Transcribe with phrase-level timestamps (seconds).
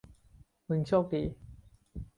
[0.67, 1.23] มึงโชคดี